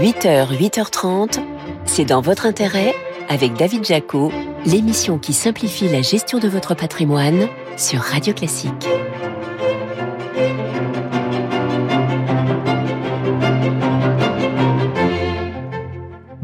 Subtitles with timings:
[0.00, 1.40] 8h, 8h30,
[1.84, 2.94] c'est dans votre intérêt
[3.28, 4.32] avec David Jaco,
[4.64, 8.88] l'émission qui simplifie la gestion de votre patrimoine sur Radio Classique.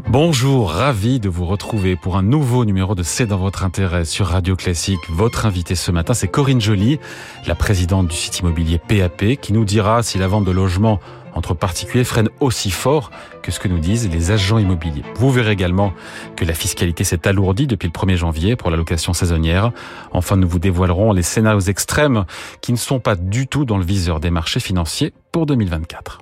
[0.07, 4.27] Bonjour, ravi de vous retrouver pour un nouveau numéro de C'est dans votre intérêt sur
[4.27, 4.99] Radio Classique.
[5.09, 6.99] Votre invité ce matin, c'est Corinne Joly,
[7.47, 10.99] la présidente du site immobilier PAP, qui nous dira si la vente de logements
[11.37, 15.03] entre particuliers freine aussi fort que ce que nous disent les agents immobiliers.
[15.15, 15.93] Vous verrez également
[16.35, 19.71] que la fiscalité s'est alourdie depuis le 1er janvier pour la location saisonnière.
[20.11, 22.25] Enfin, nous vous dévoilerons les scénarios extrêmes
[22.61, 26.21] qui ne sont pas du tout dans le viseur des marchés financiers pour 2024.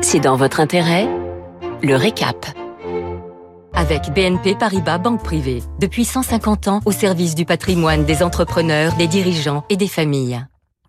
[0.00, 1.08] C'est dans votre intérêt
[1.82, 2.46] le récap.
[3.74, 9.06] Avec BNP Paribas Banque Privée, depuis 150 ans au service du patrimoine des entrepreneurs, des
[9.06, 10.44] dirigeants et des familles.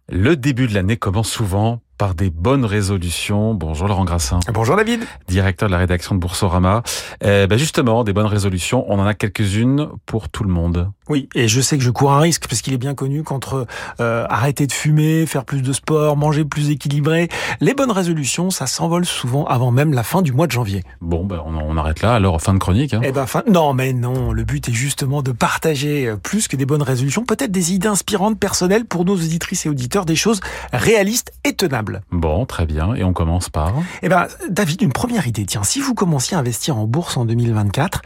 [0.09, 3.53] Le début de l'année commence souvent par des bonnes résolutions.
[3.53, 4.39] Bonjour Laurent Grassin.
[4.53, 5.01] Bonjour David.
[5.27, 6.83] Directeur de la rédaction de Boursorama.
[7.21, 10.91] Eh ben justement, des bonnes résolutions, on en a quelques-unes pour tout le monde.
[11.09, 13.67] Oui, et je sais que je cours un risque parce qu'il est bien connu qu'entre
[13.99, 17.27] euh, arrêter de fumer, faire plus de sport, manger plus équilibré,
[17.59, 20.83] les bonnes résolutions, ça s'envole souvent avant même la fin du mois de janvier.
[21.01, 22.13] Bon, ben on, on arrête là.
[22.13, 22.93] Alors fin de chronique.
[22.93, 23.01] Hein.
[23.03, 23.43] Eh ben fin.
[23.49, 24.31] Non, mais non.
[24.31, 27.87] Le but est justement de partager euh, plus que des bonnes résolutions, peut-être des idées
[27.87, 30.39] inspirantes personnelles pour nos auditrices et auditeurs, des choses
[30.71, 31.82] réalistes et tenables.
[32.11, 32.95] Bon, très bien.
[32.95, 35.45] Et on commence par Eh ben, David, une première idée.
[35.45, 38.01] Tiens, si vous commenciez à investir en bourse en 2024,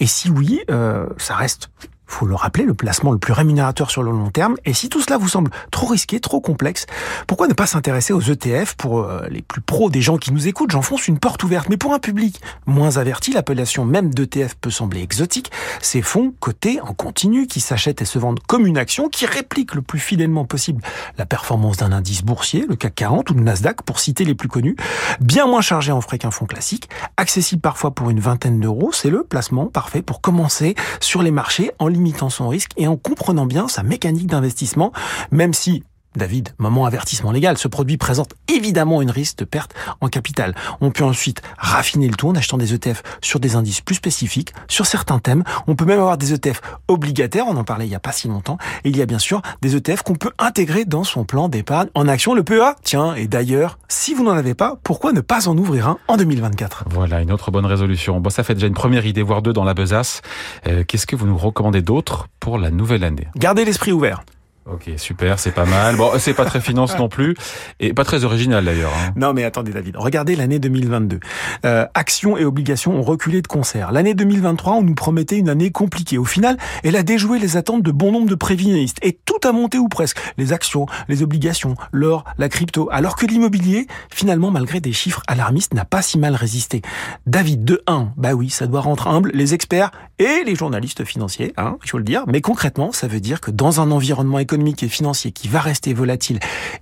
[0.00, 1.70] et si oui, euh, ça reste
[2.12, 4.56] faut le rappeler, le placement le plus rémunérateur sur le long terme.
[4.64, 6.86] Et si tout cela vous semble trop risqué, trop complexe,
[7.26, 10.46] pourquoi ne pas s'intéresser aux ETF pour euh, les plus pros des gens qui nous
[10.46, 10.70] écoutent?
[10.70, 11.68] J'enfonce une porte ouverte.
[11.68, 15.50] Mais pour un public moins averti, l'appellation même d'ETF peut sembler exotique.
[15.80, 19.74] Ces fonds cotés en continu qui s'achètent et se vendent comme une action qui réplique
[19.74, 20.82] le plus fidèlement possible
[21.18, 24.48] la performance d'un indice boursier, le CAC 40 ou le Nasdaq pour citer les plus
[24.48, 24.76] connus,
[25.20, 29.10] bien moins chargé en frais qu'un fonds classique, accessible parfois pour une vingtaine d'euros, c'est
[29.10, 32.96] le placement parfait pour commencer sur les marchés en ligne limitant son risque et en
[32.96, 34.92] comprenant bien sa mécanique d'investissement,
[35.30, 35.84] même si
[36.16, 40.54] David, moment avertissement légal, ce produit présente évidemment une risque de perte en capital.
[40.80, 44.52] On peut ensuite raffiner le tout en achetant des ETF sur des indices plus spécifiques,
[44.68, 45.44] sur certains thèmes.
[45.66, 48.28] On peut même avoir des ETF obligataires, on en parlait il n'y a pas si
[48.28, 48.58] longtemps.
[48.84, 51.88] Et il y a bien sûr des ETF qu'on peut intégrer dans son plan d'épargne
[51.94, 52.76] en action, le PEA.
[52.82, 56.16] Tiens, et d'ailleurs, si vous n'en avez pas, pourquoi ne pas en ouvrir un en
[56.16, 58.20] 2024 Voilà, une autre bonne résolution.
[58.20, 60.22] Bon, ça fait déjà une première idée, voire deux dans la besace.
[60.66, 63.28] Euh, Qu'est-ce que vous nous recommandez d'autre pour la nouvelle année?
[63.36, 64.22] Gardez l'esprit ouvert.
[64.64, 65.96] Ok, super, c'est pas mal.
[65.96, 67.34] Bon, c'est pas très finance non plus,
[67.80, 68.92] et pas très original d'ailleurs.
[68.94, 69.12] Hein.
[69.16, 71.18] Non mais attendez David, regardez l'année 2022.
[71.64, 73.90] Euh, actions et obligations ont reculé de concert.
[73.90, 76.16] L'année 2023, on nous promettait une année compliquée.
[76.16, 78.98] Au final, elle a déjoué les attentes de bon nombre de prévisionnistes.
[79.02, 80.18] Et tout a monté ou presque.
[80.38, 82.88] Les actions, les obligations, l'or, la crypto.
[82.92, 86.82] Alors que l'immobilier, finalement, malgré des chiffres alarmistes, n'a pas si mal résisté.
[87.26, 89.90] David, de 1, bah oui, ça doit rendre humble les experts
[90.20, 92.22] et les journalistes financiers, hein, il faut le dire.
[92.28, 95.60] Mais concrètement, ça veut dire que dans un environnement économique économique et financier qui va
[95.60, 96.38] rester volatile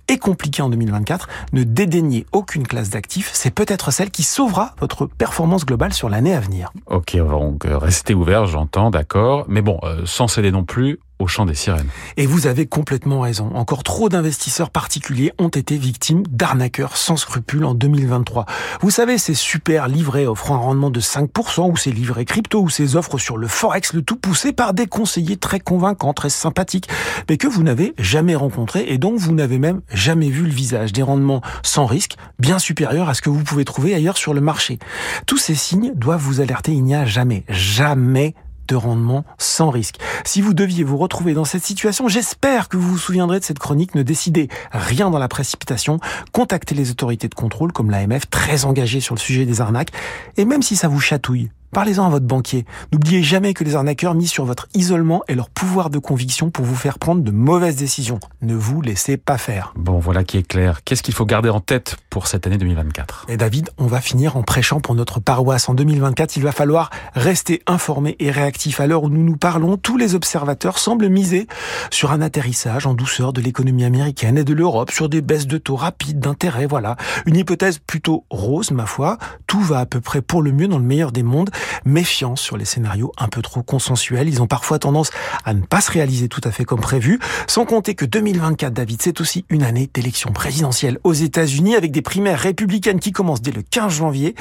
[0.09, 3.29] et compliqué en 2024, ne dédaignez aucune classe d'actifs.
[3.33, 6.73] C'est peut-être celle qui sauvera votre performance globale sur l'année à venir.
[6.87, 9.45] Ok, donc restez ouvert, j'entends, d'accord.
[9.47, 10.99] Mais bon, euh, sans céder non plus
[11.45, 11.87] des sirènes.
[12.17, 13.51] Et vous avez complètement raison.
[13.55, 18.45] Encore trop d'investisseurs particuliers ont été victimes d'arnaqueurs sans scrupules en 2023.
[18.81, 22.69] Vous savez, ces super livrets offrant un rendement de 5%, ou ces livrets crypto, ou
[22.69, 26.89] ces offres sur le Forex, le tout poussé par des conseillers très convaincants, très sympathiques,
[27.29, 30.91] mais que vous n'avez jamais rencontrés et dont vous n'avez même jamais vu le visage.
[30.91, 34.41] Des rendements sans risque, bien supérieurs à ce que vous pouvez trouver ailleurs sur le
[34.41, 34.79] marché.
[35.27, 38.35] Tous ces signes doivent vous alerter, il n'y a jamais, jamais
[38.71, 39.97] de rendement sans risque.
[40.23, 43.59] Si vous deviez vous retrouver dans cette situation, j'espère que vous vous souviendrez de cette
[43.59, 43.95] chronique.
[43.95, 45.99] Ne décidez rien dans la précipitation.
[46.31, 49.91] Contactez les autorités de contrôle comme l'AMF, très engagée sur le sujet des arnaques.
[50.37, 52.65] Et même si ça vous chatouille, Parlez-en à votre banquier.
[52.91, 56.65] N'oubliez jamais que les arnaqueurs misent sur votre isolement et leur pouvoir de conviction pour
[56.65, 58.19] vous faire prendre de mauvaises décisions.
[58.41, 59.73] Ne vous laissez pas faire.
[59.77, 60.83] Bon, voilà qui est clair.
[60.83, 64.35] Qu'est-ce qu'il faut garder en tête pour cette année 2024 Et David, on va finir
[64.35, 65.69] en prêchant pour notre paroisse.
[65.69, 68.81] En 2024, il va falloir rester informé et réactif.
[68.81, 71.47] À l'heure où nous nous parlons, tous les observateurs semblent miser
[71.89, 75.57] sur un atterrissage en douceur de l'économie américaine et de l'Europe, sur des baisses de
[75.57, 76.65] taux rapides d'intérêt.
[76.65, 76.97] Voilà.
[77.25, 79.17] Une hypothèse plutôt rose, ma foi.
[79.47, 81.49] Tout va à peu près pour le mieux dans le meilleur des mondes.
[81.85, 84.27] Méfiance sur les scénarios un peu trop consensuels.
[84.27, 85.11] Ils ont parfois tendance
[85.45, 87.19] à ne pas se réaliser tout à fait comme prévu.
[87.47, 92.01] Sans compter que 2024, David, c'est aussi une année d'élection présidentielle aux États-Unis avec des
[92.01, 94.35] primaires républicaines qui commencent dès le 15 janvier.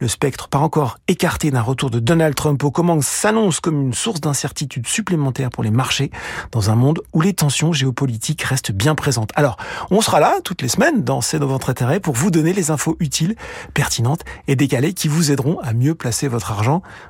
[0.00, 3.94] Le spectre pas encore écarté d'un retour de Donald Trump aux commandes s'annonce comme une
[3.94, 6.10] source d'incertitude supplémentaire pour les marchés
[6.52, 9.30] dans un monde où les tensions géopolitiques restent bien présentes.
[9.34, 9.56] Alors,
[9.90, 12.70] on sera là toutes les semaines dans C'est dans votre intérêt pour vous donner les
[12.70, 13.36] infos utiles,
[13.74, 16.65] pertinentes et décalées qui vous aideront à mieux placer votre argent.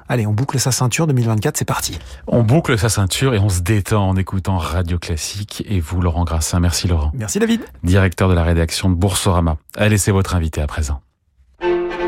[0.08, 1.98] Allez, on boucle sa ceinture 2024, c'est parti.
[2.26, 6.24] On boucle sa ceinture et on se détend en écoutant Radio Classique et vous, Laurent
[6.24, 6.60] Grassin.
[6.60, 7.10] Merci Laurent.
[7.14, 7.62] Merci David.
[7.82, 9.56] Directeur de la rédaction de Boursorama.
[9.76, 11.00] Allez, c'est votre invité à présent.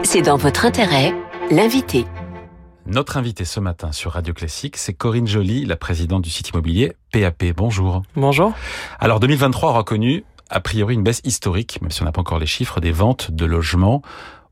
[0.04, 1.14] C'est dans votre intérêt,
[1.50, 2.06] l'invité.
[2.86, 6.94] Notre invité ce matin sur Radio Classique, c'est Corinne Joly, la présidente du site immobilier
[7.12, 7.44] PAP.
[7.54, 8.02] Bonjour.
[8.16, 8.54] Bonjour.
[8.98, 12.38] Alors 2023 aura connu a priori une baisse historique, même si on n'a pas encore
[12.38, 14.02] les chiffres, des ventes de logements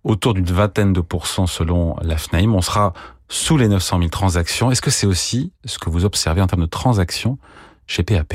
[0.06, 2.54] autour d'une vingtaine de pourcents selon la FNAIM.
[2.54, 2.92] On sera
[3.28, 4.70] sous les 900 000 transactions.
[4.70, 7.38] Est-ce que c'est aussi ce que vous observez en termes de transactions
[7.86, 8.34] chez PAP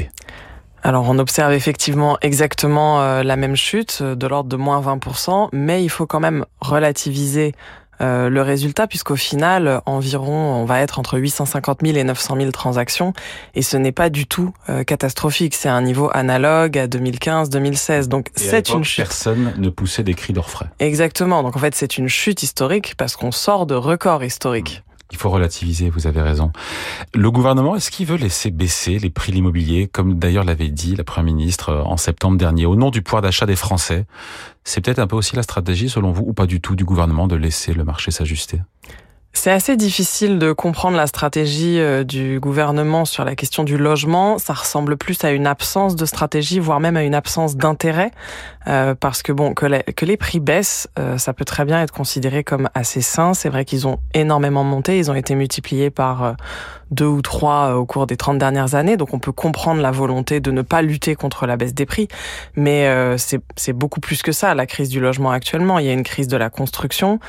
[0.83, 5.83] alors on observe effectivement exactement euh, la même chute de l'ordre de moins 20%, mais
[5.83, 7.53] il faut quand même relativiser
[8.01, 12.51] euh, le résultat, puisqu'au final, environ, on va être entre 850 000 et 900 000
[12.51, 13.13] transactions,
[13.55, 15.53] et ce n'est pas du tout euh, catastrophique.
[15.53, 18.07] C'est un niveau analogue à 2015-2016.
[18.07, 19.05] Donc c'est une chute.
[19.05, 20.67] Personne ne poussait des cris d'orfraie.
[20.79, 21.43] Exactement.
[21.43, 24.83] Donc en fait, c'est une chute historique parce qu'on sort de records historiques.
[25.11, 26.51] Il faut relativiser, vous avez raison.
[27.13, 30.95] Le gouvernement, est-ce qu'il veut laisser baisser les prix de l'immobilier, comme d'ailleurs l'avait dit
[30.95, 34.05] la Première ministre euh, en septembre dernier, au nom du pouvoir d'achat des Français?
[34.63, 37.27] C'est peut-être un peu aussi la stratégie, selon vous, ou pas du tout, du gouvernement
[37.27, 38.61] de laisser le marché s'ajuster?
[39.33, 44.37] C'est assez difficile de comprendre la stratégie euh, du gouvernement sur la question du logement.
[44.37, 48.11] Ça ressemble plus à une absence de stratégie, voire même à une absence d'intérêt,
[48.67, 51.81] euh, parce que bon, que les, que les prix baissent, euh, ça peut très bien
[51.81, 53.33] être considéré comme assez sain.
[53.33, 56.35] C'est vrai qu'ils ont énormément monté, ils ont été multipliés par
[56.91, 60.41] deux ou trois au cours des 30 dernières années, donc on peut comprendre la volonté
[60.41, 62.09] de ne pas lutter contre la baisse des prix,
[62.55, 65.79] mais c'est beaucoup plus que ça, la crise du logement actuellement.
[65.79, 67.19] Il y a une crise de la construction,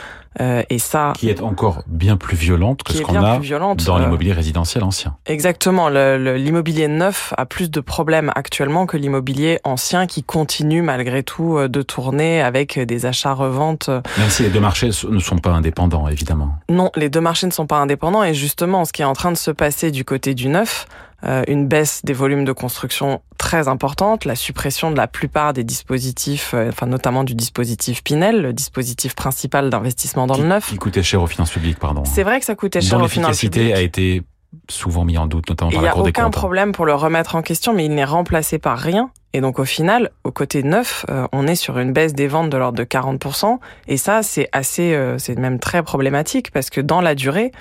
[0.41, 4.01] euh, et ça, qui est encore bien plus violente que ce qu'on a dans euh,
[4.01, 5.17] l'immobilier résidentiel ancien.
[5.27, 11.57] Exactement, l'immobilier neuf a plus de problèmes actuellement que l'immobilier ancien qui continue malgré tout
[11.57, 13.89] euh, de tourner avec des achats-reventes.
[13.89, 16.55] Même si les deux marchés ne sont pas indépendants, évidemment.
[16.69, 19.33] Non, les deux marchés ne sont pas indépendants et justement, ce qui est en train
[19.33, 20.87] de se passer du côté du neuf,
[21.25, 25.63] euh, une baisse des volumes de construction très importante, la suppression de la plupart des
[25.63, 30.69] dispositifs, euh, enfin notamment du dispositif Pinel, le dispositif principal d'investissement dans le neuf.
[30.69, 32.03] Qui coûtait cher aux finances publiques, pardon.
[32.05, 33.55] C'est vrai que ça coûtait cher aux finances publiques.
[33.55, 34.23] l'efficacité a été
[34.69, 36.19] souvent mis en doute, notamment par la Cour des comptes.
[36.19, 38.79] Il n'y a aucun problème pour le remettre en question, mais il n'est remplacé par
[38.79, 39.11] rien.
[39.33, 42.51] Et donc au final, au côté neuf, euh, on est sur une baisse des ventes
[42.51, 43.59] de l'ordre de 40%.
[43.89, 47.53] Et ça, c'est assez, c'est même très problématique parce que dans la durée,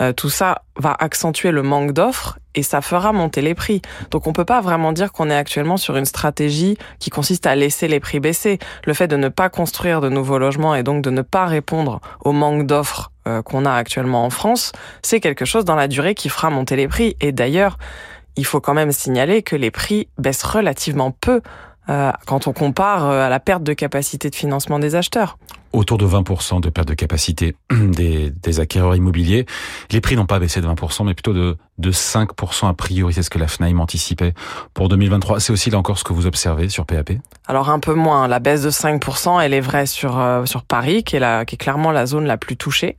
[0.00, 3.82] euh, tout ça va accentuer le manque d'offres et ça fera monter les prix.
[4.10, 7.56] Donc on peut pas vraiment dire qu'on est actuellement sur une stratégie qui consiste à
[7.56, 8.58] laisser les prix baisser.
[8.84, 12.00] Le fait de ne pas construire de nouveaux logements et donc de ne pas répondre
[12.24, 14.72] au manque d'offres euh, qu'on a actuellement en France,
[15.02, 17.16] c'est quelque chose dans la durée qui fera monter les prix.
[17.20, 17.78] Et d'ailleurs,
[18.36, 21.42] il faut quand même signaler que les prix baissent relativement peu
[21.88, 25.38] euh, quand on compare à la perte de capacité de financement des acheteurs
[25.72, 29.46] autour de 20% de perte de capacité des, des acquéreurs immobiliers.
[29.90, 33.22] Les prix n'ont pas baissé de 20%, mais plutôt de, de 5% a priori, c'est
[33.22, 34.34] ce que la FNAIM anticipait
[34.74, 35.40] pour 2023.
[35.40, 37.12] C'est aussi là encore ce que vous observez sur PAP
[37.46, 38.28] Alors un peu moins.
[38.28, 41.56] La baisse de 5%, elle est vraie sur, euh, sur Paris, qui est, la, qui
[41.56, 42.96] est clairement la zone la plus touchée.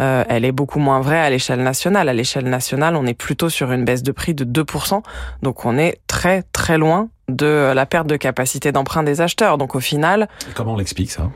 [0.00, 2.08] Euh, elle est beaucoup moins vraie à l'échelle nationale.
[2.08, 5.02] À l'échelle nationale, on est plutôt sur une baisse de prix de 2%.
[5.42, 9.58] Donc on est très très loin de la perte de capacité d'emprunt des acheteurs.
[9.58, 10.28] Donc au final...
[10.54, 11.30] comment on l'explique ça?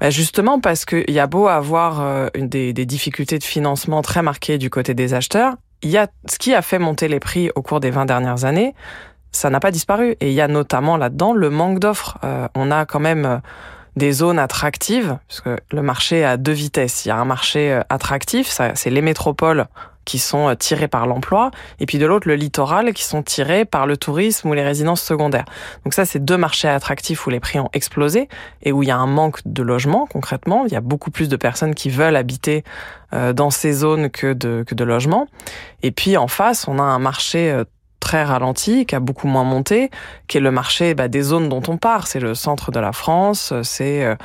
[0.00, 4.22] bah, justement parce qu'il y a beau avoir euh, des, des, difficultés de financement très
[4.22, 7.50] marquées du côté des acheteurs, il y a ce qui a fait monter les prix
[7.54, 8.74] au cours des 20 dernières années,
[9.30, 10.16] ça n'a pas disparu.
[10.20, 12.18] Et il y a notamment là-dedans le manque d'offres.
[12.24, 13.38] Euh, on a quand même euh,
[13.96, 17.04] des zones attractives, parce que le marché a deux vitesses.
[17.04, 19.66] Il y a un marché attractif, c'est les métropoles
[20.04, 23.64] qui sont euh, tirés par l'emploi, et puis de l'autre le littoral qui sont tirés
[23.64, 25.44] par le tourisme ou les résidences secondaires.
[25.84, 28.28] Donc ça, c'est deux marchés attractifs où les prix ont explosé
[28.62, 30.64] et où il y a un manque de logements concrètement.
[30.66, 32.64] Il y a beaucoup plus de personnes qui veulent habiter
[33.12, 35.26] euh, dans ces zones que de, que de logements.
[35.82, 37.64] Et puis en face, on a un marché euh,
[38.00, 39.90] très ralenti, qui a beaucoup moins monté,
[40.26, 42.06] qui est le marché bah, des zones dont on part.
[42.06, 44.16] C'est le centre de la France, c'est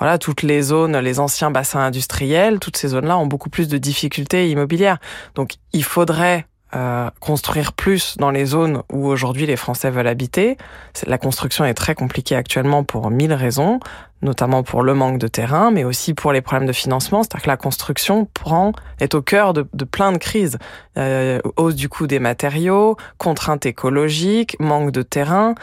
[0.00, 3.78] voilà, toutes les zones, les anciens bassins industriels, toutes ces zones-là ont beaucoup plus de
[3.78, 4.98] difficultés immobilières.
[5.34, 10.56] Donc, il faudrait euh, construire plus dans les zones où aujourd'hui les Français veulent habiter.
[11.04, 13.80] La construction est très compliquée actuellement pour mille raisons,
[14.22, 17.22] notamment pour le manque de terrain, mais aussi pour les problèmes de financement.
[17.22, 20.58] C'est-à-dire que la construction prend est au cœur de, plein de crises.
[20.96, 25.56] Euh, hausse du coût des matériaux, contraintes écologiques, manque de terrain,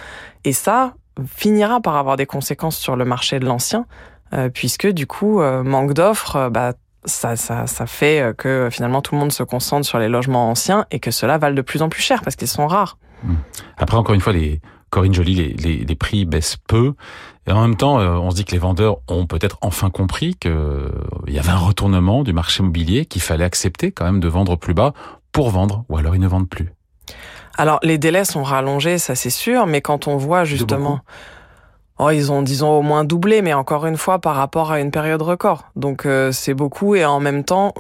[0.44, 0.94] et ça
[1.26, 3.86] finira par avoir des conséquences sur le marché de l'ancien,
[4.54, 6.74] puisque du coup euh, manque d'offres, bah,
[7.08, 10.50] ça, ça, ça fait euh, que finalement tout le monde se concentre sur les logements
[10.50, 12.98] anciens et que cela valent de plus en plus cher parce qu'ils sont rares.
[13.24, 13.36] Hmm.
[13.78, 16.94] Après, encore une fois, les Corinne Joly, les, les, les, prix baissent peu.
[17.46, 20.36] Et en même temps, euh, on se dit que les vendeurs ont peut-être enfin compris
[20.36, 20.90] qu'il euh,
[21.28, 24.74] y avait un retournement du marché immobilier, qu'il fallait accepter quand même de vendre plus
[24.74, 24.94] bas
[25.32, 26.72] pour vendre, ou alors ils ne vendent plus.
[27.58, 31.02] Alors, les délais sont rallongés, ça c'est sûr, mais quand on voit justement...
[32.00, 34.92] Oh, ils ont, disons, au moins doublé, mais encore une fois, par rapport à une
[34.92, 35.66] période record.
[35.76, 36.96] Donc, euh, c'est beaucoup.
[36.96, 37.74] Et en même temps,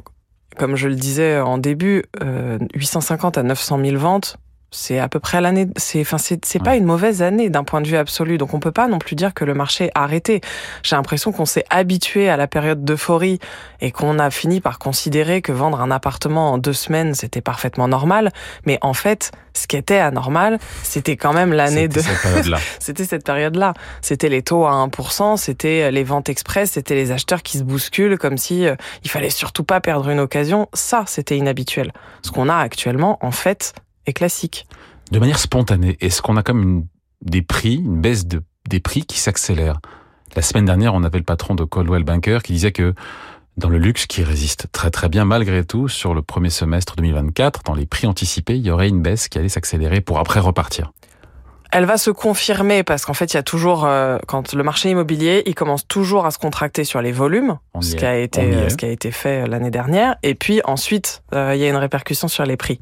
[0.58, 4.38] comme je le disais en début, euh, 850 à 900 000 ventes,
[4.72, 5.68] c'est à peu près l'année.
[5.78, 8.38] C'est, enfin, c'est, c'est pas une mauvaise année d'un point de vue absolu.
[8.38, 10.42] Donc, on peut pas non plus dire que le marché a arrêté.
[10.84, 13.40] J'ai l'impression qu'on s'est habitué à la période d'euphorie
[13.80, 17.88] et qu'on a fini par considérer que vendre un appartement en deux semaines, c'était parfaitement
[17.88, 18.32] normal.
[18.66, 22.02] Mais en fait, ce qui était anormal, c'était quand même l'année de.
[22.80, 23.74] c'était cette période-là.
[24.02, 28.18] C'était les taux à 1%, c'était les ventes express, c'était les acheteurs qui se bousculent
[28.18, 30.68] comme si euh, il fallait surtout pas perdre une occasion.
[30.74, 31.94] Ça, c'était inhabituel.
[32.22, 33.74] Ce qu'on a actuellement, en fait,
[35.12, 36.86] De manière spontanée, est-ce qu'on a comme
[37.22, 39.80] des prix, une baisse de, des prix qui s'accélère
[40.36, 42.94] La semaine dernière, on avait le patron de Coldwell Banker qui disait que
[43.58, 47.64] dans le luxe qui résiste très très bien malgré tout sur le premier semestre 2024,
[47.64, 50.92] dans les prix anticipés, il y aurait une baisse qui allait s'accélérer pour après repartir.
[51.72, 54.90] Elle va se confirmer parce qu'en fait, il y a toujours, euh, quand le marché
[54.90, 58.76] immobilier, il commence toujours à se contracter sur les volumes, ce qui, a été, ce
[58.76, 61.76] qui a été fait euh, l'année dernière, et puis ensuite, euh, il y a une
[61.76, 62.80] répercussion sur les prix.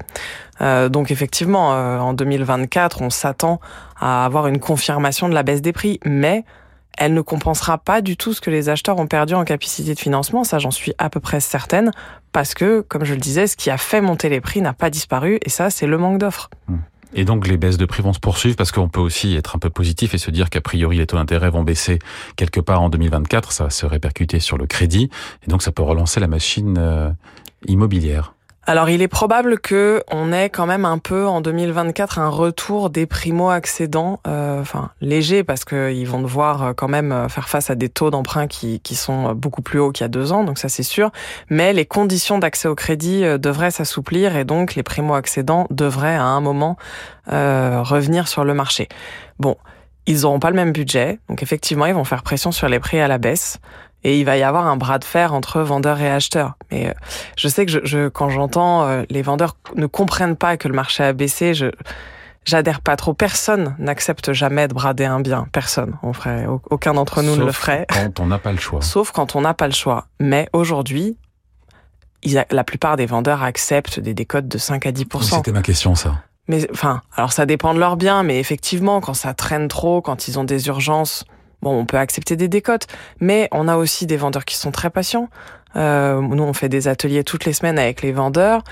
[0.60, 3.60] Euh, donc effectivement, en 2024, on s'attend
[4.00, 6.44] à avoir une confirmation de la baisse des prix, mais
[6.96, 9.98] elle ne compensera pas du tout ce que les acheteurs ont perdu en capacité de
[9.98, 11.90] financement, ça j'en suis à peu près certaine,
[12.32, 14.90] parce que, comme je le disais, ce qui a fait monter les prix n'a pas
[14.90, 16.48] disparu, et ça, c'est le manque d'offres.
[16.68, 16.76] Mmh.
[17.14, 19.58] Et donc les baisses de prix vont se poursuivre parce qu'on peut aussi être un
[19.58, 21.98] peu positif et se dire qu'a priori les taux d'intérêt vont baisser
[22.36, 25.10] quelque part en 2024, ça va se répercuter sur le crédit,
[25.46, 27.10] et donc ça peut relancer la machine euh,
[27.66, 28.35] immobilière.
[28.68, 32.90] Alors, il est probable que on ait quand même un peu en 2024 un retour
[32.90, 37.70] des primo-accédants, euh, enfin léger parce qu'ils vont devoir euh, quand même euh, faire face
[37.70, 40.42] à des taux d'emprunt qui, qui sont beaucoup plus hauts qu'il y a deux ans,
[40.42, 41.12] donc ça c'est sûr.
[41.48, 46.40] Mais les conditions d'accès au crédit devraient s'assouplir et donc les primo-accédants devraient à un
[46.40, 46.76] moment
[47.32, 48.88] euh, revenir sur le marché.
[49.38, 49.56] Bon,
[50.06, 52.98] ils n'auront pas le même budget, donc effectivement ils vont faire pression sur les prix
[52.98, 53.60] à la baisse
[54.06, 56.54] et il va y avoir un bras de fer entre vendeurs et acheteurs.
[56.70, 56.92] Mais euh,
[57.36, 60.74] je sais que je, je quand j'entends euh, les vendeurs ne comprennent pas que le
[60.74, 61.72] marché a baissé, je
[62.44, 63.14] j'adhère pas trop.
[63.14, 65.48] Personne n'accepte jamais de brader un bien.
[65.50, 65.96] Personne.
[66.04, 67.86] On ferait aucun d'entre nous Sauf ne le ferait.
[67.88, 68.80] Quand on n'a pas le choix.
[68.82, 70.06] Sauf quand on n'a pas le choix.
[70.20, 71.16] Mais aujourd'hui,
[72.52, 76.22] la plupart des vendeurs acceptent des décotes de 5 à 10% C'était ma question, ça.
[76.46, 80.28] Mais enfin, alors ça dépend de leur bien, mais effectivement, quand ça traîne trop, quand
[80.28, 81.24] ils ont des urgences,
[81.66, 82.86] Bon, on peut accepter des décotes,
[83.18, 85.28] mais on a aussi des vendeurs qui sont très patients.
[85.74, 88.62] Euh, nous, on fait des ateliers toutes les semaines avec les vendeurs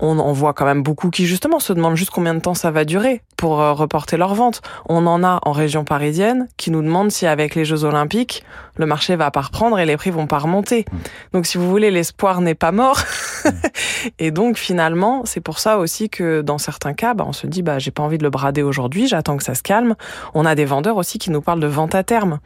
[0.00, 2.70] on en voit quand même beaucoup qui justement se demandent juste combien de temps ça
[2.70, 4.62] va durer pour euh, reporter leur vente.
[4.88, 8.44] On en a en région parisienne qui nous demandent si avec les Jeux Olympiques,
[8.76, 10.84] le marché va pas reprendre et les prix vont pas remonter.
[10.90, 10.96] Mmh.
[11.32, 13.00] Donc si vous voulez, l'espoir n'est pas mort.
[13.44, 13.48] Mmh.
[14.18, 17.62] et donc finalement, c'est pour ça aussi que dans certains cas, bah, on se dit
[17.62, 19.94] bah j'ai pas envie de le brader aujourd'hui, j'attends que ça se calme.
[20.34, 22.40] On a des vendeurs aussi qui nous parlent de vente à terme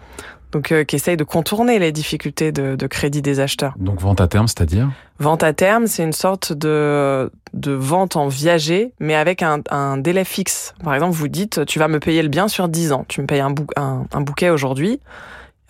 [0.54, 3.74] donc euh, qui essaye de contourner les difficultés de, de, crédit des acheteurs.
[3.76, 4.88] Donc vente à terme, c'est-à-dire?
[5.18, 9.98] Vente à terme, c'est une sorte de, de vente en viager, mais avec un, un,
[9.98, 10.74] délai fixe.
[10.84, 13.04] Par exemple, vous dites, tu vas me payer le bien sur 10 ans.
[13.08, 15.00] Tu me payes un, bou un, un bouquet aujourd'hui,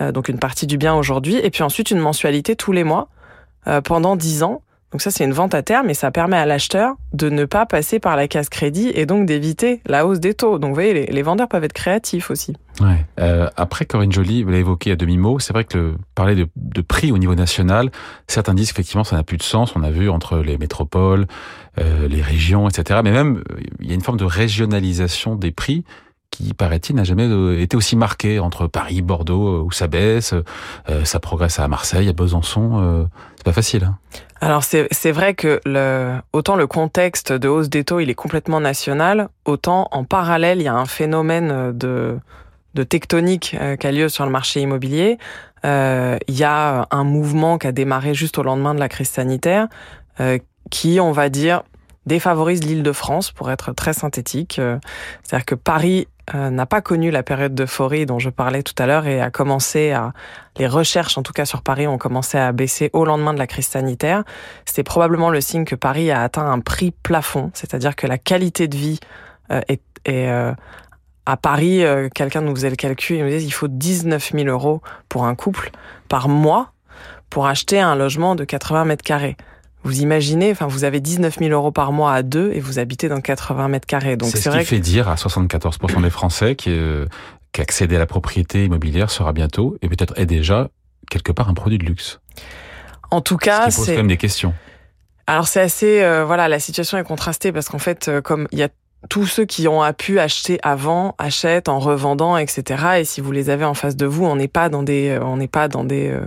[0.03, 3.09] euh, donc une partie du bien aujourd'hui, et puis ensuite une mensualité tous les mois
[3.67, 4.61] euh, pendant 10 ans.
[4.95, 7.67] Donc ça, c'est une vente à terme et ça permet à l'acheteur de ne pas
[7.67, 10.61] passer par la case crédit et donc d'éviter la hausse des taux.
[10.61, 12.55] Donc vous voyez, les, vendeurs peuvent être créatifs aussi.
[13.19, 16.81] Euh, après, Corinne Joly, vous l'avez évoqué à demi-mot, c'est vrai que le, parler de,
[16.81, 17.91] prix au niveau national,
[18.29, 19.75] certains disent effectivement ça n'a plus de sens.
[19.75, 21.27] On a vu entre les métropoles,
[21.81, 23.01] euh, les régions, etc.
[23.03, 23.43] Mais même,
[23.81, 25.83] il y a une forme de régionalisation des prix
[26.35, 30.35] qui, paraît-il, n'a jamais euh, été aussi marquée entre Paris, Bordeaux, euh, où ça baisse,
[30.91, 33.09] euh, ça progresse à Marseille, à Besançon.
[33.37, 33.85] C'est pas facile.
[33.85, 33.99] Hein.
[34.41, 38.61] Alors c'est vrai que le, autant le contexte de hausse des taux il est complètement
[38.61, 42.19] national, autant en parallèle il y a un phénomène de,
[42.75, 45.19] de tectonique qui a lieu sur le marché immobilier.
[45.62, 49.69] Il y a un mouvement qui a démarré juste au lendemain de la crise sanitaire,
[50.71, 51.62] qui on va dire
[52.07, 54.59] défavorise l'île de France, pour être très synthétique.
[54.59, 54.79] Euh,
[55.23, 58.87] c'est-à-dire que Paris euh, n'a pas connu la période d'euphorie dont je parlais tout à
[58.87, 60.13] l'heure et a commencé à
[60.57, 63.47] les recherches en tout cas sur Paris ont commencé à baisser au lendemain de la
[63.47, 64.25] crise sanitaire.
[64.65, 68.69] C'est probablement le signe que Paris a atteint un prix plafond, c'est-à-dire que la qualité
[68.69, 69.01] de vie
[69.51, 70.31] euh, est, est
[71.27, 71.83] à Paris,
[72.15, 75.35] quelqu'un nous faisait le calcul, il nous disait il faut 19 000 euros pour un
[75.35, 75.71] couple
[76.09, 76.75] par mois
[77.31, 79.37] pour acheter un logement de 80 mètres carrés.
[79.85, 83.09] Vous imaginez, enfin, vous avez 19 000 euros par mois à deux et vous habitez
[83.09, 84.17] dans 80 mètres carrés.
[84.17, 87.07] Donc c'est ce qui fait dire à 74% des Français euh,
[87.53, 90.71] qu'accéder à la propriété immobilière sera bientôt et peut-être est déjà
[91.11, 92.19] quelque part un produit de luxe.
[93.11, 94.55] En tout cas, c'est pose quand même des questions.
[95.26, 98.59] Alors c'est assez, euh, voilà, la situation est contrastée parce qu'en fait, euh, comme il
[98.59, 98.69] y a
[99.09, 102.85] tous ceux qui ont pu acheter avant achètent en revendant, etc.
[103.01, 105.25] Et si vous les avez en face de vous, on n'est pas dans des, euh,
[105.25, 106.21] on n'est pas dans des, euh,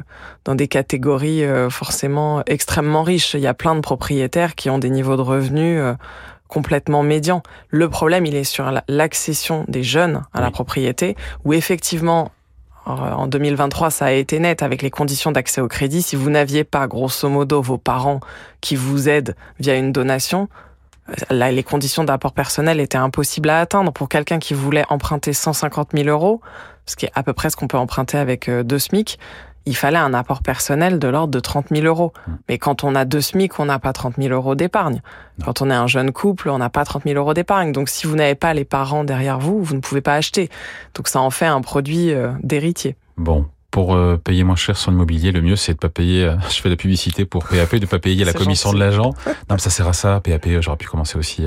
[0.45, 3.33] dans des catégories euh, forcément extrêmement riches.
[3.33, 5.81] Il y a plein de propriétaires qui ont des niveaux de revenus
[6.47, 7.43] complètement médians.
[7.69, 12.31] Le problème, il est sur l'accession des jeunes à la propriété, où effectivement,
[12.85, 16.01] en 2023, ça a été net avec les conditions d'accès au crédit.
[16.01, 18.21] Si vous n'aviez pas, grosso modo, vos parents
[18.61, 20.47] qui vous aident via une donation,
[21.29, 25.89] Là, les conditions d'apport personnel étaient impossibles à atteindre pour quelqu'un qui voulait emprunter 150
[25.93, 26.41] 000 euros,
[26.85, 29.17] ce qui est à peu près ce qu'on peut emprunter avec euh, deux SMIC.
[29.65, 32.13] Il fallait un apport personnel de l'ordre de 30 000 euros.
[32.25, 32.31] Mmh.
[32.47, 35.01] Mais quand on a deux SMIC, on n'a pas 30 000 euros d'épargne.
[35.43, 37.73] Quand on est un jeune couple, on n'a pas 30 000 euros d'épargne.
[37.73, 40.49] Donc si vous n'avez pas les parents derrière vous, vous ne pouvez pas acheter.
[40.93, 42.95] Donc ça en fait un produit euh, d'héritier.
[43.17, 43.47] Bon,
[43.77, 46.23] pour euh, payer moins cher son immobilier, le mieux c'est de pas payer.
[46.23, 49.13] Euh, je fais de la publicité pour PAP, de pas payer la commission de l'agent.
[49.27, 50.19] Non, mais ça sert à ça.
[50.19, 51.45] PAP, euh, j'aurais pu commencer aussi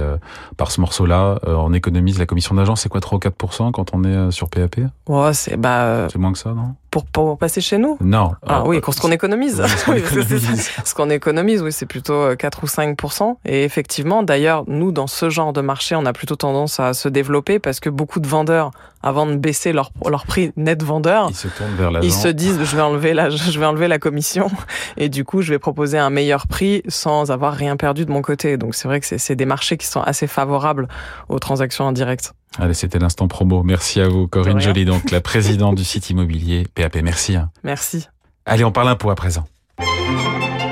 [0.57, 1.41] par ce morceau-là.
[1.45, 4.77] on économise la commission d'agent, c'est quoi 3 ou 4% quand on est sur PAP
[5.09, 6.07] Ouais, c'est bah.
[6.09, 6.77] C'est moins que ça, non?
[6.91, 8.33] Pour, pour passer chez nous Non.
[8.47, 9.63] Ah oui, ce qu'on économise.
[9.67, 11.63] ce qu'on économise.
[11.63, 15.95] oui, c'est plutôt 4 ou 5% Et effectivement, d'ailleurs, nous, dans ce genre de marché,
[15.95, 18.71] on a plutôt tendance à se développer parce que beaucoup de vendeurs,
[19.03, 22.03] avant de baisser leur, leur prix net vendeur, ils se tournent vers.
[22.03, 24.51] Ils se disent, je vais enlever la, je vais enlever la commission
[24.97, 28.23] et du coup, je vais proposer un meilleur prix sans avoir rien perdu de mon
[28.23, 28.57] côté.
[28.57, 30.89] Donc, c'est vrai que c'est des marchés qui sont assez favorables
[31.29, 32.33] aux transactions indirectes.
[32.59, 33.63] Allez, c'était l'instant promo.
[33.63, 36.97] Merci à vous, Corinne Joly, donc la présidente du site immobilier PAP.
[36.97, 37.37] Merci.
[37.37, 37.51] Hein.
[37.63, 38.09] Merci.
[38.45, 39.45] Allez, on parle un peu à présent.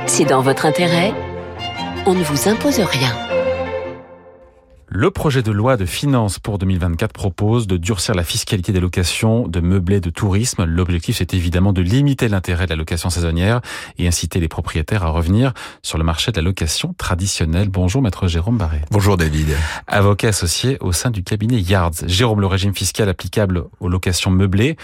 [0.07, 1.15] C'est dans votre intérêt.
[2.07, 3.15] On ne vous impose rien.
[4.91, 9.47] Le projet de loi de finances pour 2024 propose de durcir la fiscalité des locations
[9.47, 10.65] de meublés de tourisme.
[10.65, 13.61] L'objectif, c'est évidemment de limiter l'intérêt de la location saisonnière
[13.99, 17.69] et inciter les propriétaires à revenir sur le marché de la location traditionnelle.
[17.69, 18.81] Bonjour, maître Jérôme Barré.
[18.91, 19.49] Bonjour, David.
[19.89, 22.07] Avocat associé au sein du cabinet Yards.
[22.07, 24.79] Jérôme, le régime fiscal applicable aux locations meublées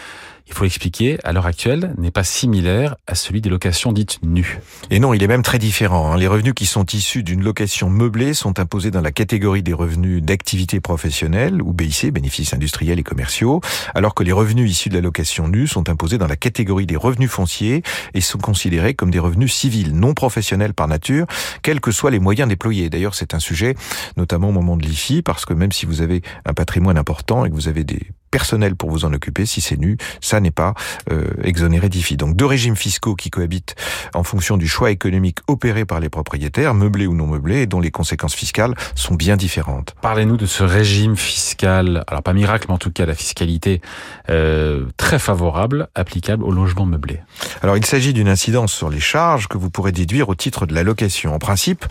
[0.46, 4.60] il faut l'expliquer, à l'heure actuelle, n'est pas similaire à celui des locations dites nues.
[4.90, 6.12] Et non, il est même très différent.
[6.12, 6.18] Hein.
[6.18, 10.22] Les revenus qui sont issus d'une location meublée sont imposés dans la catégorie des revenus
[10.22, 13.62] d'activité professionnelle, ou BIC, bénéfices industriels et commerciaux,
[13.94, 16.96] alors que les revenus issus de la location nue sont imposés dans la catégorie des
[16.96, 21.26] revenus fonciers et sont considérés comme des revenus civils, non professionnels par nature,
[21.62, 22.90] quels que soient les moyens déployés.
[22.90, 23.74] D'ailleurs, c'est un sujet,
[24.16, 27.50] notamment au moment de l'IFI, parce que même si vous avez un patrimoine important et
[27.50, 28.00] que vous avez des
[28.34, 29.46] personnel pour vous en occuper.
[29.46, 30.74] Si c'est nu, ça n'est pas
[31.12, 32.16] euh, exonéré d'IFI.
[32.16, 33.76] Donc deux régimes fiscaux qui cohabitent
[34.12, 37.78] en fonction du choix économique opéré par les propriétaires, meublés ou non meublés, et dont
[37.78, 39.94] les conséquences fiscales sont bien différentes.
[40.02, 43.80] Parlez-nous de ce régime fiscal, alors pas miracle, mais en tout cas la fiscalité
[44.30, 47.20] euh, très favorable, applicable au logement meublé.
[47.62, 50.74] Alors il s'agit d'une incidence sur les charges que vous pourrez déduire au titre de
[50.74, 51.36] la location.
[51.36, 51.84] En principe,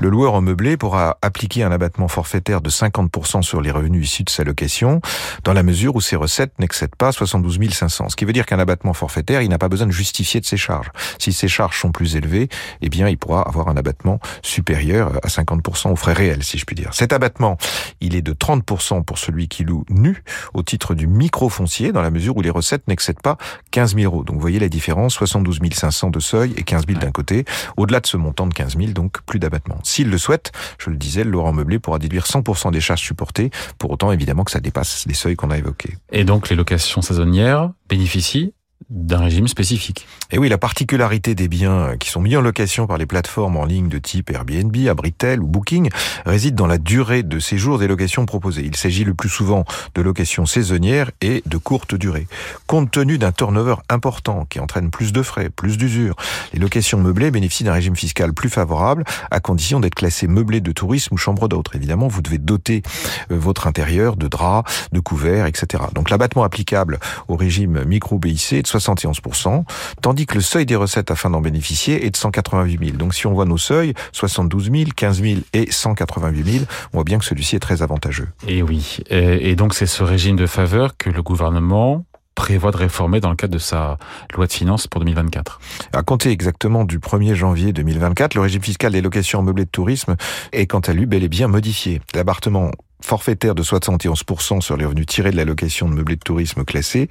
[0.00, 4.24] le loueur en meublé pourra appliquer un abattement forfaitaire de 50% sur les revenus issus
[4.24, 5.02] de sa location,
[5.44, 8.08] dans la mesure où ses recettes n'excèdent pas 72 500.
[8.08, 10.56] Ce qui veut dire qu'un abattement forfaitaire, il n'a pas besoin de justifier de ses
[10.56, 10.90] charges.
[11.18, 12.48] Si ses charges sont plus élevées,
[12.80, 16.64] eh bien, il pourra avoir un abattement supérieur à 50% aux frais réels, si je
[16.64, 16.90] puis dire.
[16.92, 17.56] Cet abattement,
[18.00, 20.22] il est de 30% pour celui qui loue nu
[20.54, 23.36] au titre du micro-foncier, dans la mesure où les recettes n'excèdent pas
[23.70, 24.24] 15 000 euros.
[24.24, 27.44] Donc, vous voyez la différence, 72 500 de seuil et 15 000 d'un côté.
[27.76, 29.78] Au-delà de ce montant de 15 000, donc plus d'abattement.
[29.82, 33.90] S'il le souhaite, je le disais, Laurent Meublé pourra déduire 100% des charges supportées, pour
[33.90, 35.71] autant évidemment que ça dépasse les seuils qu'on a évoqués.
[36.10, 38.54] Et donc les locations saisonnières bénéficient
[38.90, 40.06] d'un régime spécifique.
[40.30, 43.64] Et oui, la particularité des biens qui sont mis en location par les plateformes en
[43.64, 45.90] ligne de type Airbnb, Abritel ou Booking
[46.24, 48.64] réside dans la durée de séjour des locations proposées.
[48.64, 49.64] Il s'agit le plus souvent
[49.94, 52.26] de locations saisonnières et de courte durée.
[52.66, 56.16] Compte tenu d'un turnover important qui entraîne plus de frais, plus d'usure,
[56.52, 60.72] les locations meublées bénéficient d'un régime fiscal plus favorable à condition d'être classées meublées de
[60.72, 61.70] tourisme ou chambre d'hôte.
[61.74, 62.82] Évidemment, vous devez doter
[63.30, 65.84] euh, votre intérieur de draps, de couverts, etc.
[65.94, 69.64] Donc l'abattement applicable au régime micro BIC est 71%,
[70.00, 72.96] tandis que le seuil des recettes afin d'en bénéficier est de 188 000.
[72.96, 77.04] Donc si on voit nos seuils, 72 000, 15 000 et 188 000, on voit
[77.04, 78.28] bien que celui-ci est très avantageux.
[78.46, 82.04] Et oui, et donc c'est ce régime de faveur que le gouvernement
[82.34, 83.98] prévoit de réformer dans le cadre de sa
[84.34, 85.60] loi de finances pour 2024
[85.92, 90.16] À compter exactement du 1er janvier 2024, le régime fiscal des locations meublées de tourisme
[90.52, 92.00] est quant à lui bel et bien modifié.
[92.14, 92.70] L'appartement
[93.02, 97.08] forfaitaire de 71% sur les revenus tirés de l'allocation de meublé de tourisme classé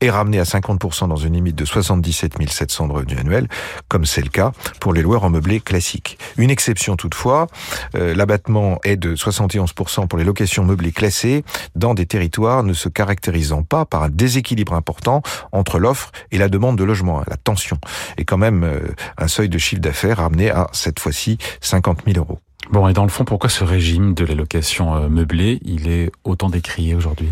[0.00, 3.48] est ramené à 50% dans une limite de 77 700 de revenus annuels,
[3.88, 6.18] comme c'est le cas pour les loueurs en meublé classique.
[6.36, 7.46] Une exception toutefois,
[7.94, 12.88] euh, l'abattement est de 71% pour les locations meublées classées dans des territoires ne se
[12.88, 17.22] caractérisant pas par un déséquilibre important entre l'offre et la demande de logement.
[17.28, 17.78] La tension
[18.16, 18.80] est quand même euh,
[19.18, 22.38] un seuil de chiffre d'affaires ramené à cette fois-ci 50 000 euros.
[22.70, 26.48] Bon, et dans le fond, pourquoi ce régime de l'allocation euh, meublée, il est autant
[26.48, 27.28] décrié aujourd'hui?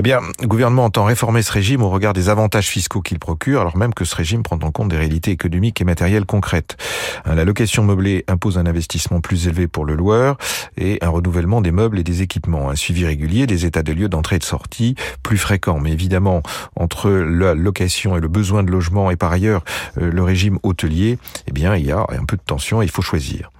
[0.00, 3.60] Eh bien, le gouvernement entend réformer ce régime au regard des avantages fiscaux qu'il procure,
[3.60, 6.76] alors même que ce régime prend en compte des réalités économiques et matérielles concrètes.
[7.24, 10.36] Hein, la location meublée impose un investissement plus élevé pour le loueur
[10.76, 14.08] et un renouvellement des meubles et des équipements, un suivi régulier des états de lieux
[14.08, 15.78] d'entrée et de sortie plus fréquent.
[15.78, 16.42] Mais évidemment,
[16.74, 19.62] entre la location et le besoin de logement et par ailleurs
[19.98, 22.90] euh, le régime hôtelier, eh bien, il y a un peu de tension et il
[22.90, 23.50] faut choisir.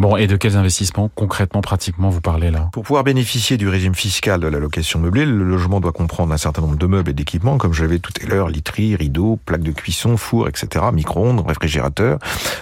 [0.00, 2.70] Bon, et de quels investissements concrètement, pratiquement, vous parlez là?
[2.72, 6.38] Pour pouvoir bénéficier du régime fiscal de la location meublée, le logement doit comprendre un
[6.38, 9.62] certain nombre de meubles et d'équipements, comme je l'avais tout à l'heure, literie, rideaux, plaques
[9.62, 12.18] de cuisson, four, etc., micro-ondes, réfrigérateur,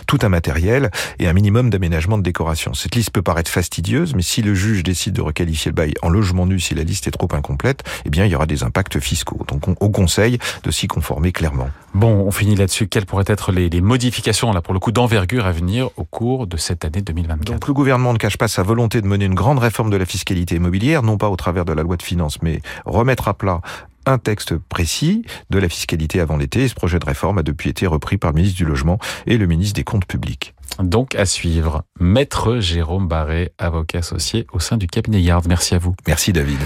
[0.09, 2.75] tout un matériel et un minimum d'aménagement de décoration.
[2.75, 6.09] Cette liste peut paraître fastidieuse, mais si le juge décide de requalifier le bail en
[6.09, 8.99] logement nu si la liste est trop incomplète, eh bien, il y aura des impacts
[8.99, 9.45] fiscaux.
[9.47, 11.71] Donc, on, au conseil de s'y conformer clairement.
[11.95, 12.87] Bon, on finit là-dessus.
[12.89, 16.47] Quelles pourraient être les, les modifications, là, pour le coup, d'envergure à venir au cours
[16.47, 19.35] de cette année 2020 donc le gouvernement ne cache pas sa volonté de mener une
[19.35, 22.41] grande réforme de la fiscalité immobilière, non pas au travers de la loi de finances,
[22.43, 23.61] mais remettre à plat
[24.07, 26.67] un texte précis de la fiscalité avant l'été.
[26.69, 29.47] ce projet de réforme a depuis été repris par le ministre du Logement et le
[29.47, 30.55] ministre des Comptes publics.
[30.79, 35.47] Donc à suivre, Maître Jérôme Barré, avocat associé au sein du cabinet Yard.
[35.49, 35.95] Merci à vous.
[36.07, 36.61] Merci David.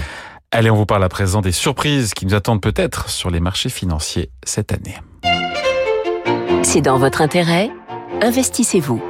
[0.51, 3.69] Allez, on vous parle à présent des surprises qui nous attendent peut-être sur les marchés
[3.69, 4.95] financiers cette année.
[6.63, 7.69] C'est dans votre intérêt.
[8.21, 9.01] Investissez-vous.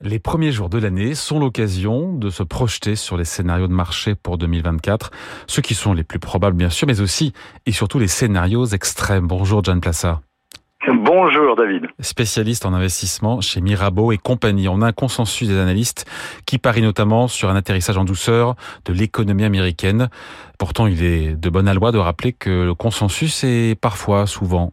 [0.00, 4.14] Les premiers jours de l'année sont l'occasion de se projeter sur les scénarios de marché
[4.14, 5.10] pour 2024,
[5.46, 7.32] ceux qui sont les plus probables bien sûr, mais aussi
[7.66, 9.26] et surtout les scénarios extrêmes.
[9.26, 10.20] Bonjour John Plassa.
[10.88, 11.86] Bonjour David.
[12.00, 14.68] Spécialiste en investissement chez Mirabeau et compagnie.
[14.68, 16.06] On a un consensus des analystes
[16.46, 20.08] qui parie notamment sur un atterrissage en douceur de l'économie américaine.
[20.58, 24.72] Pourtant, il est de bonne loi de rappeler que le consensus est parfois, souvent,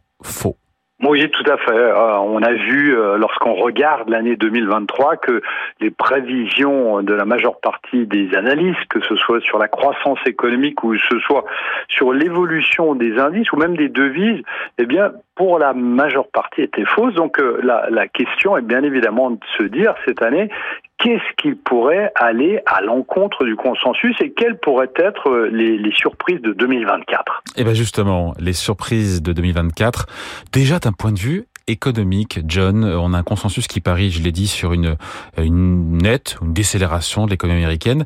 [1.05, 1.71] Oui, tout à fait.
[1.71, 5.41] Euh, on a vu, euh, lorsqu'on regarde l'année 2023, que
[5.81, 10.81] les prévisions de la majeure partie des analystes, que ce soit sur la croissance économique
[10.83, 11.43] ou ce soit
[11.89, 14.43] sur l'évolution des indices ou même des devises,
[14.77, 17.15] eh bien, pour la majeure partie étaient fausses.
[17.15, 20.49] Donc euh, la, question est bien évidemment de se dire cette année
[20.97, 26.41] qu'est-ce qui pourrait aller à l'encontre du consensus et quelles pourraient être euh, les, surprises
[26.41, 30.05] de 2024 Eh bien justement, les surprises de 2024,
[30.51, 34.33] déjà d'un point de vue économique, John, on a un consensus qui parie, je l'ai
[34.33, 34.97] dit, sur une,
[35.37, 38.05] une nette, une décélération de l'économie américaine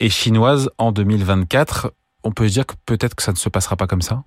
[0.00, 1.92] et chinoise en 2024.
[2.24, 4.24] On peut se dire que peut-être que ça ne se passera pas comme ça?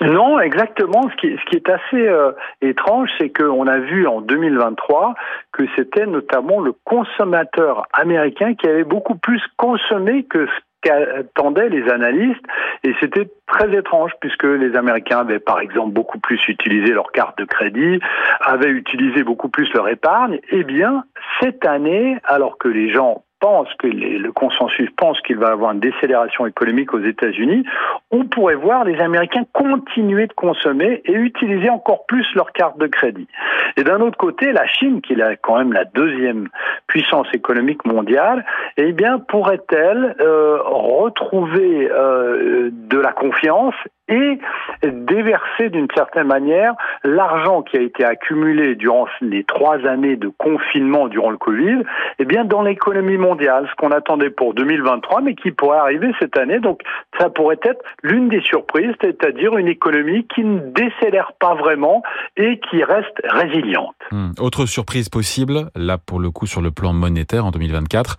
[0.00, 1.08] Non, exactement.
[1.10, 5.14] Ce qui, ce qui est assez euh, étrange, c'est qu'on a vu en 2023
[5.52, 10.52] que c'était notamment le consommateur américain qui avait beaucoup plus consommé que ce
[10.84, 12.44] qu'attendaient les analystes
[12.82, 17.38] et c'était très étrange puisque les Américains avaient par exemple beaucoup plus utilisé leur carte
[17.38, 18.00] de crédit,
[18.40, 20.40] avaient utilisé beaucoup plus leur épargne.
[20.50, 21.04] Eh bien,
[21.40, 25.72] cette année, alors que les gens pense que le consensus pense qu'il va y avoir
[25.72, 27.62] une décélération économique aux États-Unis,
[28.10, 32.86] on pourrait voir les Américains continuer de consommer et utiliser encore plus leur carte de
[32.86, 33.28] crédit.
[33.76, 36.48] Et d'un autre côté, la Chine, qui est quand même la deuxième
[36.86, 38.46] puissance économique mondiale,
[38.78, 43.74] eh bien, pourrait-elle euh, retrouver euh, de la confiance
[44.08, 44.38] et
[44.82, 51.08] déverser d'une certaine manière l'argent qui a été accumulé durant les trois années de confinement
[51.08, 51.82] durant le Covid,
[52.18, 56.36] eh bien dans l'économie mondiale, ce qu'on attendait pour 2023, mais qui pourrait arriver cette
[56.36, 56.60] année.
[56.60, 56.82] Donc
[57.18, 62.02] ça pourrait être l'une des surprises, c'est-à-dire une économie qui ne décélère pas vraiment
[62.36, 63.94] et qui reste résiliente.
[64.10, 64.32] Hmm.
[64.38, 68.16] Autre surprise possible, là pour le coup sur le plan monétaire en 2024,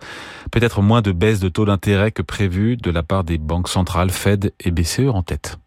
[0.50, 4.10] peut-être moins de baisse de taux d'intérêt que prévu de la part des banques centrales
[4.10, 5.58] Fed et BCE en tête.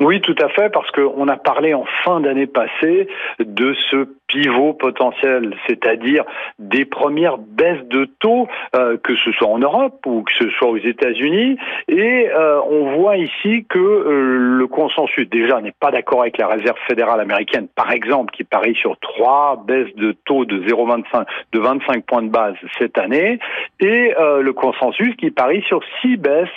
[0.00, 4.74] Oui, tout à fait, parce qu'on a parlé en fin d'année passée de ce pivot
[4.74, 6.24] potentiel, c'est-à-dire
[6.58, 10.68] des premières baisses de taux, euh, que ce soit en Europe ou que ce soit
[10.68, 11.56] aux États-Unis.
[11.88, 16.48] Et euh, on voit ici que euh, le consensus, déjà, n'est pas d'accord avec la
[16.48, 21.58] Réserve fédérale américaine, par exemple, qui parie sur trois baisses de taux de 0,25 de
[21.58, 23.38] 25 points de base cette année,
[23.80, 26.48] et le consensus qui parie sur six baisses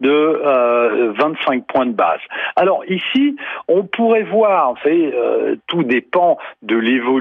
[0.00, 2.20] de 25 points de base.
[2.56, 3.36] Alors ici,
[3.68, 5.12] on pourrait voir, vous savez,
[5.66, 7.17] tout dépend de l'évolution,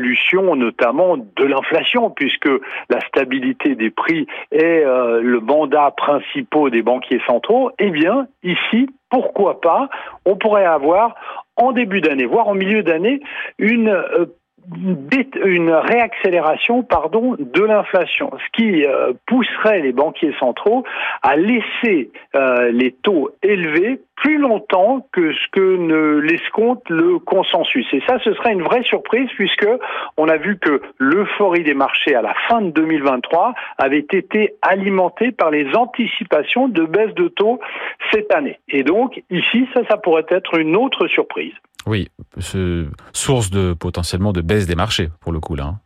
[0.56, 2.50] notamment de l'inflation, puisque
[2.90, 8.90] la stabilité des prix est euh, le mandat principal des banquiers centraux, eh bien, ici,
[9.10, 9.90] pourquoi pas,
[10.26, 11.16] on pourrait avoir
[11.56, 13.20] en début d'année, voire en milieu d'année,
[13.58, 14.26] une euh,
[14.76, 20.84] une réaccélération pardon de l'inflation, ce qui euh, pousserait les banquiers centraux
[21.22, 27.86] à laisser euh, les taux élevés plus longtemps que ce que ne l'escompte le consensus.
[27.94, 29.68] Et ça, ce serait une vraie surprise puisque
[30.18, 35.32] on a vu que l'euphorie des marchés à la fin de 2023 avait été alimentée
[35.32, 37.60] par les anticipations de baisse de taux
[38.12, 38.60] cette année.
[38.70, 41.54] Et donc ici, ça, ça pourrait être une autre surprise.
[41.88, 45.64] Oui, ce, source de potentiellement de baisse des marchés pour le coup là.
[45.64, 45.80] Hein,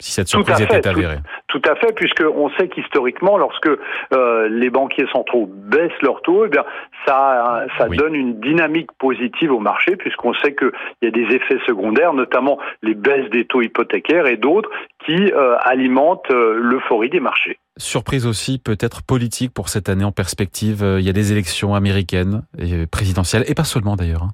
[0.00, 1.18] si cette surprise était avérée.
[1.48, 3.68] Tout, à fait, puisque on sait qu'historiquement, lorsque
[4.12, 6.64] euh, les banquiers centraux baissent leurs taux, eh bien
[7.04, 10.70] ça, ça donne une dynamique positive au marché, puisqu'on sait qu'il
[11.02, 14.70] y a des effets secondaires, notamment les baisses des taux hypothécaires et d'autres
[15.04, 17.58] qui euh, alimentent euh, l'euphorie des marchés.
[17.76, 20.84] Surprise aussi peut-être politique pour cette année en perspective.
[20.98, 24.28] Il y a des élections américaines et présidentielles, et pas seulement d'ailleurs.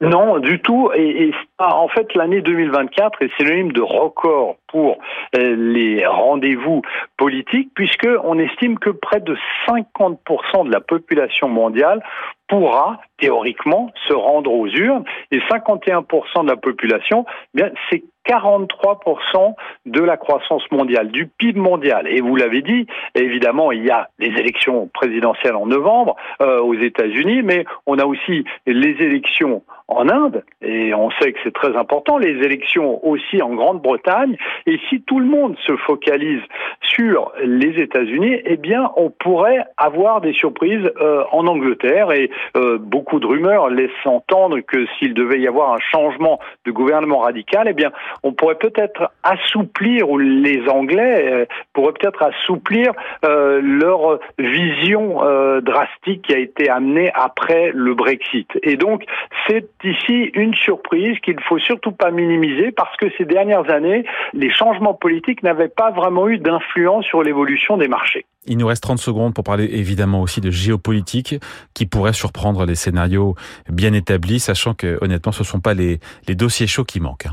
[0.00, 0.90] Non, du tout.
[0.94, 4.98] Et, en fait, l'année 2024 est synonyme de record pour
[5.36, 6.82] euh, les rendez-vous
[7.16, 12.04] politiques, puisque on estime que près de 50% de la population mondiale
[12.46, 19.54] pourra théoriquement se rendre aux urnes et 51% de la population, eh bien c'est 43%
[19.86, 22.06] de la croissance mondiale, du PIB mondial.
[22.06, 26.74] Et vous l'avez dit, évidemment, il y a les élections présidentielles en novembre euh, aux
[26.74, 31.74] États-Unis, mais on a aussi les élections en Inde, et on sait que c'est très
[31.76, 34.36] important, les élections aussi en Grande-Bretagne.
[34.66, 36.42] Et si tout le monde se focalise
[36.82, 42.12] sur les États-Unis, eh bien, on pourrait avoir des surprises euh, en Angleterre.
[42.12, 46.70] Et euh, beaucoup de rumeurs laissent entendre que s'il devait y avoir un changement de
[46.70, 47.90] gouvernement radical, eh bien,
[48.22, 52.92] on pourrait peut-être assouplir, ou les Anglais euh, pourraient peut-être assouplir
[53.24, 58.48] euh, leur vision euh, drastique qui a été amenée après le Brexit.
[58.62, 59.04] Et donc,
[59.46, 64.04] c'est ici une surprise qu'il ne faut surtout pas minimiser parce que ces dernières années,
[64.32, 68.26] les changements politiques n'avaient pas vraiment eu d'influence sur l'évolution des marchés.
[68.46, 71.36] Il nous reste 30 secondes pour parler évidemment aussi de géopolitique
[71.74, 73.34] qui pourrait surprendre les scénarios
[73.68, 77.28] bien établis, sachant que honnêtement ce ne sont pas les, les dossiers chauds qui manquent.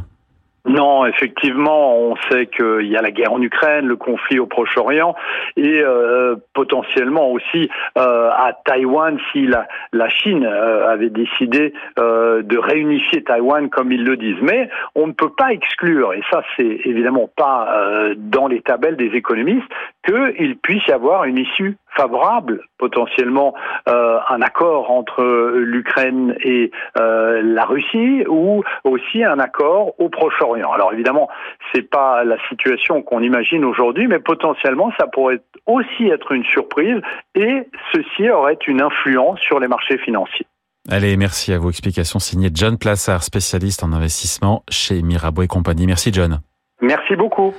[0.66, 5.16] Non, effectivement, on sait qu'il y a la guerre en Ukraine, le conflit au Proche-Orient
[5.58, 12.58] et euh, potentiellement aussi euh, à Taïwan si la, la Chine euh, avait décidé de
[12.58, 14.42] réunifier Taïwan comme ils le disent.
[14.42, 17.70] Mais on ne peut pas exclure, et ça c'est évidemment pas
[18.18, 19.68] dans les tabelles des économistes,
[20.06, 23.54] qu'il puisse y avoir une issue favorable, potentiellement
[23.88, 25.24] euh, un accord entre
[25.56, 30.72] l'Ukraine et euh, la Russie, ou aussi un accord au Proche-Orient.
[30.72, 31.30] Alors évidemment,
[31.74, 37.02] c'est pas la situation qu'on imagine aujourd'hui, mais potentiellement ça pourrait aussi être une surprise,
[37.36, 40.46] et ceci aurait une influence sur les marchés financiers.
[40.90, 45.88] Allez, merci à vos explications signées John Plassard, spécialiste en investissement chez Mirabeau et compagnie.
[45.88, 46.42] Merci John.
[46.82, 47.54] Merci beaucoup.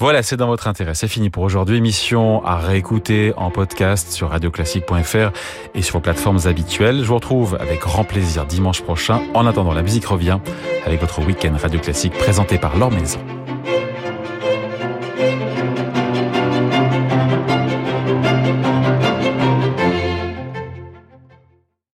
[0.00, 0.94] Voilà, c'est dans votre intérêt.
[0.94, 1.78] C'est fini pour aujourd'hui.
[1.78, 5.32] Émission à réécouter en podcast sur radioclassique.fr
[5.74, 6.98] et sur vos plateformes habituelles.
[7.02, 9.20] Je vous retrouve avec grand plaisir dimanche prochain.
[9.34, 10.38] En attendant, la musique revient
[10.86, 13.18] avec votre week-end Radio Classique présenté par Laure Maison.